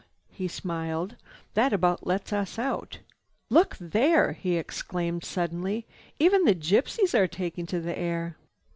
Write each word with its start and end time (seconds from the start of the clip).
He 0.31 0.47
smiled. 0.47 1.15
"That 1.53 1.73
about 1.73 2.07
lets 2.07 2.33
us 2.33 2.57
out. 2.57 2.97
We— 3.51 3.55
"Look 3.57 3.77
there!" 3.77 4.31
he 4.33 4.57
exclaimed 4.57 5.23
suddenly. 5.23 5.85
"Even 6.17 6.43
the 6.43 6.55
gypsies 6.55 7.13
are 7.13 7.27
taking 7.27 7.67
to 7.67 7.79
the 7.79 7.95
air." 7.95 8.35